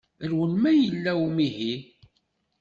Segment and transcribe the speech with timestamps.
[0.29, 1.73] Rwel ma yella umihi.